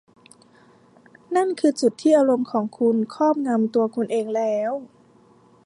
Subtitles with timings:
[1.35, 4.71] นั่นคือจุดที่อารมณ์ของคุณครอบงำตัวคุณเองแล้ว